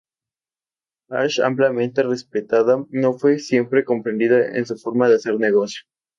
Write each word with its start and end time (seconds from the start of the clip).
Ash 1.11 1.39
ampliamente 1.41 2.01
respetada, 2.01 2.83
no 2.89 3.13
fue 3.19 3.37
siempre 3.37 3.85
comprendida 3.85 4.57
en 4.57 4.65
su 4.65 4.75
forma 4.75 5.07
de 5.07 5.17
hacer 5.17 5.35
negocio. 5.35 5.83